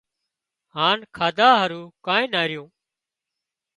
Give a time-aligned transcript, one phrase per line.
[0.75, 2.69] هانَ کاڌا هارو ڪانئين نا ريون